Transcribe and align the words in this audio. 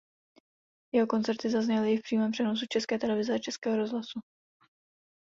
Jeho 0.93 1.07
koncerty 1.07 1.49
zazněly 1.49 1.93
i 1.93 1.97
v 1.97 2.01
přímém 2.01 2.31
přenosu 2.31 2.65
České 2.69 2.99
televize 2.99 3.33
a 3.33 3.37
Českého 3.37 3.77
rozhlasu. 3.77 4.19